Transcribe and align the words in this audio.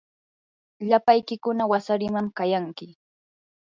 lapaykiykuna 0.89 1.63
wasariman 1.71 2.27
kayanki. 2.37 2.87